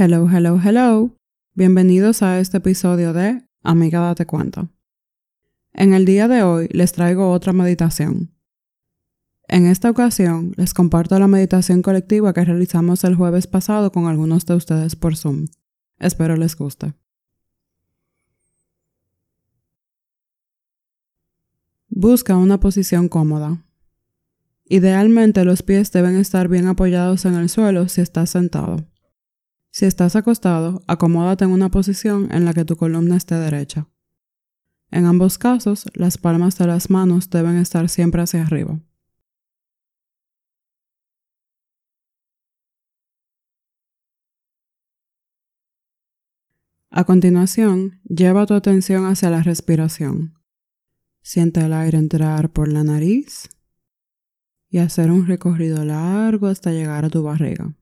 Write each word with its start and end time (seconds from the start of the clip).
Hello, 0.00 0.28
hello, 0.32 0.60
hello. 0.64 1.10
Bienvenidos 1.54 2.22
a 2.22 2.38
este 2.38 2.58
episodio 2.58 3.12
de 3.12 3.42
Amiga 3.64 3.98
Date 3.98 4.26
Cuenta. 4.26 4.70
En 5.72 5.92
el 5.92 6.04
día 6.04 6.28
de 6.28 6.44
hoy 6.44 6.68
les 6.70 6.92
traigo 6.92 7.32
otra 7.32 7.52
meditación. 7.52 8.32
En 9.48 9.66
esta 9.66 9.90
ocasión 9.90 10.52
les 10.56 10.72
comparto 10.72 11.18
la 11.18 11.26
meditación 11.26 11.82
colectiva 11.82 12.32
que 12.32 12.44
realizamos 12.44 13.02
el 13.02 13.16
jueves 13.16 13.48
pasado 13.48 13.90
con 13.90 14.06
algunos 14.06 14.46
de 14.46 14.54
ustedes 14.54 14.94
por 14.94 15.16
Zoom. 15.16 15.46
Espero 15.98 16.36
les 16.36 16.54
guste. 16.54 16.94
Busca 21.88 22.36
una 22.36 22.60
posición 22.60 23.08
cómoda. 23.08 23.64
Idealmente 24.64 25.44
los 25.44 25.64
pies 25.64 25.90
deben 25.90 26.14
estar 26.14 26.46
bien 26.46 26.68
apoyados 26.68 27.24
en 27.24 27.34
el 27.34 27.48
suelo 27.48 27.88
si 27.88 28.00
estás 28.00 28.30
sentado. 28.30 28.86
Si 29.78 29.86
estás 29.86 30.16
acostado, 30.16 30.82
acomódate 30.88 31.44
en 31.44 31.52
una 31.52 31.70
posición 31.70 32.32
en 32.32 32.44
la 32.44 32.52
que 32.52 32.64
tu 32.64 32.74
columna 32.74 33.16
esté 33.16 33.36
derecha. 33.36 33.86
En 34.90 35.06
ambos 35.06 35.38
casos, 35.38 35.86
las 35.94 36.18
palmas 36.18 36.58
de 36.58 36.66
las 36.66 36.90
manos 36.90 37.30
deben 37.30 37.56
estar 37.58 37.88
siempre 37.88 38.20
hacia 38.20 38.42
arriba. 38.42 38.80
A 46.90 47.04
continuación, 47.04 48.00
lleva 48.02 48.46
tu 48.46 48.54
atención 48.54 49.06
hacia 49.06 49.30
la 49.30 49.44
respiración. 49.44 50.34
Siente 51.22 51.60
el 51.60 51.72
aire 51.72 51.98
entrar 51.98 52.50
por 52.50 52.66
la 52.66 52.82
nariz 52.82 53.48
y 54.70 54.78
hacer 54.78 55.12
un 55.12 55.28
recorrido 55.28 55.84
largo 55.84 56.48
hasta 56.48 56.72
llegar 56.72 57.04
a 57.04 57.10
tu 57.10 57.22
barriga. 57.22 57.76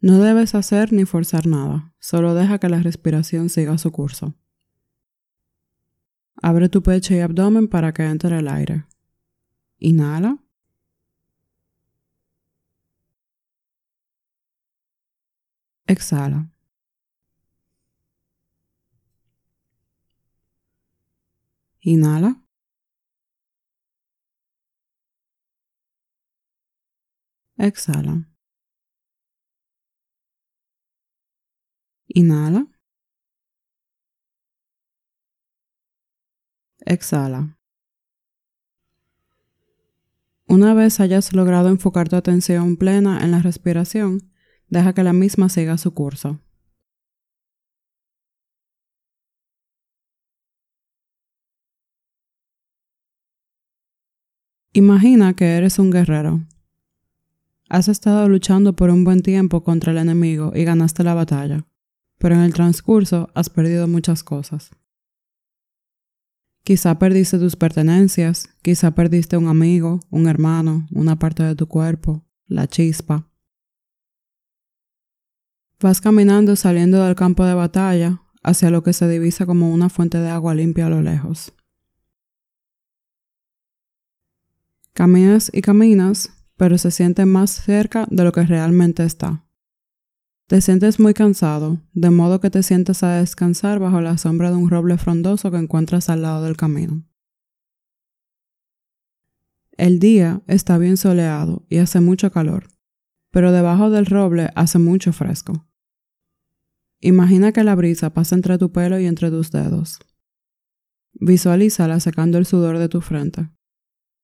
No 0.00 0.18
debes 0.20 0.54
hacer 0.54 0.92
ni 0.92 1.04
forzar 1.04 1.46
nada, 1.46 1.92
solo 1.98 2.34
deja 2.34 2.58
que 2.58 2.68
la 2.68 2.80
respiración 2.80 3.48
siga 3.48 3.78
su 3.78 3.90
curso. 3.90 4.34
Abre 6.40 6.68
tu 6.68 6.82
pecho 6.82 7.14
y 7.14 7.20
abdomen 7.20 7.66
para 7.68 7.92
que 7.92 8.04
entre 8.04 8.38
el 8.38 8.48
aire. 8.48 8.86
Inhala. 9.78 10.38
Exhala. 15.88 16.48
Inhala. 21.82 22.40
Exhala. 27.58 28.28
Inhala. 32.18 32.66
Exhala. 36.84 37.56
Una 40.48 40.74
vez 40.74 40.98
hayas 40.98 41.32
logrado 41.32 41.68
enfocar 41.68 42.08
tu 42.08 42.16
atención 42.16 42.76
plena 42.76 43.22
en 43.22 43.30
la 43.30 43.40
respiración, 43.40 44.32
deja 44.68 44.94
que 44.94 45.04
la 45.04 45.12
misma 45.12 45.48
siga 45.48 45.78
su 45.78 45.94
curso. 45.94 46.40
Imagina 54.72 55.34
que 55.34 55.56
eres 55.56 55.78
un 55.78 55.92
guerrero. 55.92 56.40
Has 57.68 57.86
estado 57.86 58.28
luchando 58.28 58.74
por 58.74 58.90
un 58.90 59.04
buen 59.04 59.22
tiempo 59.22 59.62
contra 59.62 59.92
el 59.92 59.98
enemigo 59.98 60.50
y 60.56 60.64
ganaste 60.64 61.04
la 61.04 61.14
batalla 61.14 61.64
pero 62.18 62.34
en 62.34 62.42
el 62.42 62.52
transcurso 62.52 63.30
has 63.34 63.48
perdido 63.48 63.88
muchas 63.88 64.22
cosas. 64.22 64.70
Quizá 66.64 66.98
perdiste 66.98 67.38
tus 67.38 67.56
pertenencias, 67.56 68.50
quizá 68.62 68.90
perdiste 68.90 69.36
un 69.36 69.48
amigo, 69.48 70.00
un 70.10 70.28
hermano, 70.28 70.86
una 70.90 71.18
parte 71.18 71.42
de 71.42 71.54
tu 71.54 71.66
cuerpo, 71.66 72.26
la 72.46 72.66
chispa. 72.66 73.30
Vas 75.80 76.00
caminando 76.00 76.56
saliendo 76.56 77.04
del 77.04 77.14
campo 77.14 77.44
de 77.44 77.54
batalla 77.54 78.20
hacia 78.42 78.70
lo 78.70 78.82
que 78.82 78.92
se 78.92 79.08
divisa 79.08 79.46
como 79.46 79.72
una 79.72 79.88
fuente 79.88 80.18
de 80.18 80.28
agua 80.28 80.54
limpia 80.54 80.86
a 80.86 80.90
lo 80.90 81.00
lejos. 81.00 81.54
Caminas 84.92 85.50
y 85.54 85.62
caminas, 85.62 86.32
pero 86.56 86.76
se 86.76 86.90
siente 86.90 87.24
más 87.24 87.50
cerca 87.50 88.06
de 88.10 88.24
lo 88.24 88.32
que 88.32 88.42
realmente 88.42 89.04
está. 89.04 89.47
Te 90.48 90.62
sientes 90.62 90.98
muy 90.98 91.12
cansado, 91.12 91.76
de 91.92 92.08
modo 92.08 92.40
que 92.40 92.48
te 92.48 92.62
sientes 92.62 93.02
a 93.02 93.16
descansar 93.16 93.80
bajo 93.80 94.00
la 94.00 94.16
sombra 94.16 94.48
de 94.48 94.56
un 94.56 94.70
roble 94.70 94.96
frondoso 94.96 95.50
que 95.50 95.58
encuentras 95.58 96.08
al 96.08 96.22
lado 96.22 96.42
del 96.42 96.56
camino. 96.56 97.04
El 99.76 99.98
día 99.98 100.40
está 100.46 100.78
bien 100.78 100.96
soleado 100.96 101.66
y 101.68 101.76
hace 101.76 102.00
mucho 102.00 102.32
calor, 102.32 102.66
pero 103.30 103.52
debajo 103.52 103.90
del 103.90 104.06
roble 104.06 104.48
hace 104.54 104.78
mucho 104.78 105.12
fresco. 105.12 105.66
Imagina 107.00 107.52
que 107.52 107.62
la 107.62 107.74
brisa 107.74 108.14
pasa 108.14 108.34
entre 108.34 108.56
tu 108.56 108.72
pelo 108.72 108.98
y 108.98 109.04
entre 109.04 109.30
tus 109.30 109.50
dedos. 109.50 109.98
Visualízala 111.12 112.00
secando 112.00 112.38
el 112.38 112.46
sudor 112.46 112.78
de 112.78 112.88
tu 112.88 113.02
frente. 113.02 113.50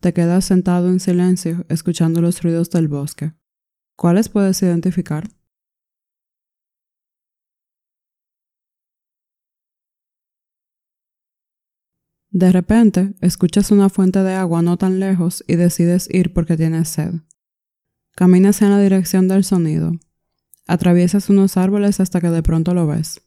Te 0.00 0.14
quedas 0.14 0.46
sentado 0.46 0.88
en 0.88 0.98
silencio 0.98 1.66
escuchando 1.68 2.22
los 2.22 2.42
ruidos 2.42 2.70
del 2.70 2.88
bosque. 2.88 3.34
¿Cuáles 3.96 4.30
puedes 4.30 4.62
identificar? 4.62 5.35
De 12.36 12.52
repente, 12.52 13.14
escuchas 13.22 13.70
una 13.70 13.88
fuente 13.88 14.22
de 14.22 14.34
agua 14.34 14.60
no 14.60 14.76
tan 14.76 15.00
lejos 15.00 15.42
y 15.48 15.56
decides 15.56 16.06
ir 16.12 16.34
porque 16.34 16.58
tienes 16.58 16.90
sed. 16.90 17.14
Caminas 18.14 18.60
en 18.60 18.68
la 18.68 18.78
dirección 18.78 19.26
del 19.26 19.42
sonido. 19.42 19.92
Atraviesas 20.66 21.30
unos 21.30 21.56
árboles 21.56 21.98
hasta 21.98 22.20
que 22.20 22.28
de 22.28 22.42
pronto 22.42 22.74
lo 22.74 22.86
ves. 22.86 23.22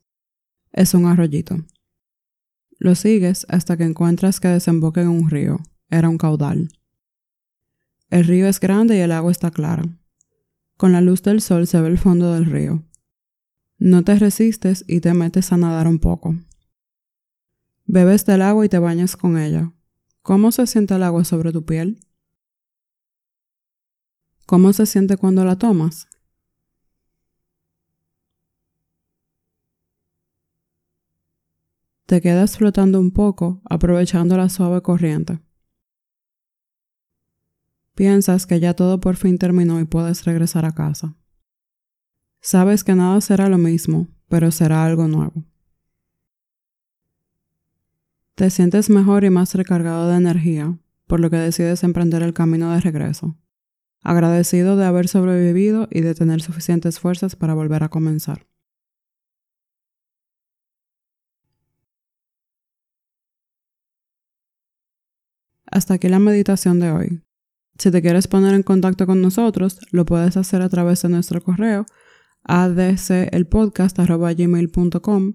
Es 0.71 0.93
un 0.93 1.07
arroyito. 1.07 1.57
Lo 2.77 2.93
sigues 2.93 3.47
hasta 3.49 3.77
que 3.77 3.85
encuentras 3.85 4.39
que 4.39 4.49
desemboca 4.49 5.01
en 5.01 5.07
un 5.07 5.27
río. 5.27 5.57
Era 5.89 6.07
un 6.07 6.19
caudal. 6.19 6.69
El 8.11 8.25
río 8.25 8.45
es 8.45 8.59
grande 8.59 8.95
y 8.95 8.99
el 8.99 9.11
agua 9.11 9.31
está 9.31 9.49
clara. 9.49 9.85
Con 10.77 10.91
la 10.91 11.01
luz 11.01 11.23
del 11.23 11.41
sol 11.41 11.65
se 11.65 11.81
ve 11.81 11.87
el 11.87 11.97
fondo 11.97 12.31
del 12.35 12.45
río. 12.45 12.83
No 13.79 14.03
te 14.03 14.19
resistes 14.19 14.85
y 14.87 14.99
te 14.99 15.15
metes 15.15 15.51
a 15.51 15.57
nadar 15.57 15.87
un 15.87 15.97
poco. 15.97 16.35
Bebes 17.91 18.23
del 18.23 18.43
agua 18.43 18.63
y 18.63 18.69
te 18.69 18.77
bañas 18.77 19.15
con 19.15 19.35
ella. 19.35 19.73
¿Cómo 20.21 20.51
se 20.51 20.67
siente 20.67 20.93
el 20.93 21.01
agua 21.01 21.25
sobre 21.25 21.51
tu 21.51 21.65
piel? 21.65 21.99
¿Cómo 24.45 24.73
se 24.73 24.85
siente 24.85 25.17
cuando 25.17 25.43
la 25.43 25.55
tomas? 25.57 26.07
Te 32.05 32.21
quedas 32.21 32.57
flotando 32.57 32.99
un 32.99 33.09
poco, 33.09 33.59
aprovechando 33.67 34.37
la 34.37 34.49
suave 34.49 34.83
corriente. 34.83 35.39
Piensas 37.95 38.45
que 38.45 38.59
ya 38.59 38.75
todo 38.75 38.99
por 38.99 39.15
fin 39.15 39.39
terminó 39.39 39.79
y 39.79 39.85
puedes 39.85 40.25
regresar 40.25 40.63
a 40.63 40.75
casa. 40.75 41.15
Sabes 42.39 42.83
que 42.83 42.93
nada 42.93 43.19
será 43.21 43.49
lo 43.49 43.57
mismo, 43.57 44.09
pero 44.27 44.51
será 44.51 44.85
algo 44.85 45.07
nuevo. 45.07 45.48
Te 48.39 48.49
sientes 48.49 48.89
mejor 48.89 49.23
y 49.25 49.29
más 49.29 49.53
recargado 49.53 50.09
de 50.09 50.15
energía, 50.15 50.79
por 51.07 51.19
lo 51.19 51.29
que 51.29 51.35
decides 51.35 51.83
emprender 51.83 52.23
el 52.23 52.33
camino 52.33 52.71
de 52.71 52.79
regreso, 52.79 53.35
agradecido 54.01 54.77
de 54.77 54.85
haber 54.85 55.09
sobrevivido 55.09 55.89
y 55.91 55.99
de 55.99 56.15
tener 56.15 56.41
suficientes 56.41 57.01
fuerzas 57.01 57.35
para 57.35 57.53
volver 57.53 57.83
a 57.83 57.89
comenzar. 57.89 58.47
Hasta 65.65 65.95
aquí 65.95 66.07
la 66.07 66.19
meditación 66.19 66.79
de 66.79 66.91
hoy. 66.91 67.21
Si 67.77 67.91
te 67.91 68.01
quieres 68.01 68.29
poner 68.29 68.53
en 68.53 68.63
contacto 68.63 69.05
con 69.05 69.21
nosotros, 69.21 69.81
lo 69.91 70.05
puedes 70.05 70.37
hacer 70.37 70.61
a 70.61 70.69
través 70.69 71.01
de 71.01 71.09
nuestro 71.09 71.43
correo 71.43 71.85
adcelpodcast.gmail.com 72.43 75.33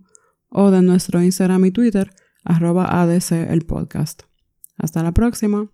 o 0.48 0.70
de 0.70 0.80
nuestro 0.80 1.22
Instagram 1.22 1.66
y 1.66 1.70
Twitter 1.70 2.10
arroba 2.44 3.02
ADC 3.02 3.32
el 3.32 3.64
podcast. 3.66 4.22
Hasta 4.76 5.02
la 5.02 5.12
próxima. 5.12 5.70